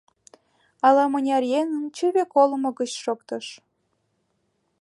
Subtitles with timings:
[0.87, 3.45] Ала-мыняр еҥын чыве колымо гыч шоктыш.